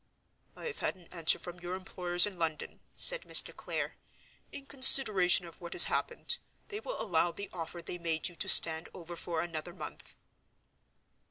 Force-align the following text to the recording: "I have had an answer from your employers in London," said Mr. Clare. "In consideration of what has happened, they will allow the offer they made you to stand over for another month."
"I 0.55 0.65
have 0.65 0.79
had 0.79 0.95
an 0.95 1.07
answer 1.11 1.37
from 1.37 1.59
your 1.59 1.75
employers 1.75 2.25
in 2.25 2.39
London," 2.39 2.79
said 2.95 3.21
Mr. 3.21 3.55
Clare. 3.55 3.97
"In 4.51 4.65
consideration 4.65 5.45
of 5.45 5.61
what 5.61 5.73
has 5.73 5.83
happened, 5.83 6.39
they 6.69 6.79
will 6.79 6.99
allow 6.99 7.31
the 7.31 7.51
offer 7.53 7.83
they 7.83 7.99
made 7.99 8.27
you 8.27 8.35
to 8.37 8.49
stand 8.49 8.89
over 8.95 9.15
for 9.15 9.41
another 9.43 9.75
month." 9.75 10.15